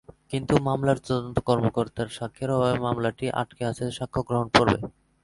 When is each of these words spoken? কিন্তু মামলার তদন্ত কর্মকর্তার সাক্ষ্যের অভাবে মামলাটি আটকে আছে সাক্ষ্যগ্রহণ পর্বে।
কিন্তু 0.31 0.53
মামলার 0.67 0.99
তদন্ত 1.05 1.37
কর্মকর্তার 1.49 2.09
সাক্ষ্যের 2.17 2.49
অভাবে 2.51 2.77
মামলাটি 2.85 3.25
আটকে 3.41 3.63
আছে 3.71 3.85
সাক্ষ্যগ্রহণ 3.99 4.47
পর্বে। 4.55 4.77